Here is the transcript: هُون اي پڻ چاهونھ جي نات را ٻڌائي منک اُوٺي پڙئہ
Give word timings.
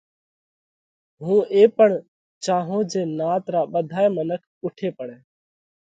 هُون 1.23 1.39
اي 1.53 1.63
پڻ 1.77 1.89
چاهونھ 2.45 2.87
جي 2.91 3.01
نات 3.19 3.43
را 3.53 3.61
ٻڌائي 3.73 4.07
منک 4.15 4.39
اُوٺي 4.63 4.89
پڙئہ 4.97 5.17